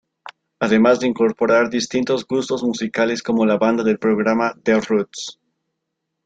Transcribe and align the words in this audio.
Además 0.59 0.99
de 0.99 1.05
incorporar 1.05 1.69
distintos 1.69 2.25
gustos 2.25 2.63
musicales 2.63 3.21
como 3.21 3.45
la 3.45 3.59
banda 3.59 3.83
del 3.83 3.99
programa 3.99 4.55
The 4.63 4.81
Roots. 4.81 5.39